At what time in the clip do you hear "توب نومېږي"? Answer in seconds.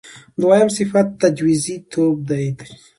1.91-2.67